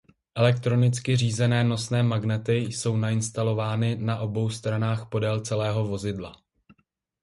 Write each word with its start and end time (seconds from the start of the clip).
Elektronicky 0.35 1.15
řízené 1.17 1.63
nosné 1.63 2.03
magnety 2.03 2.55
jsou 2.57 2.97
nainstalovány 2.97 3.95
na 3.97 4.19
obou 4.19 4.49
stranách 4.49 5.09
podél 5.09 5.41
celého 5.41 5.87
vozidla. 5.87 6.41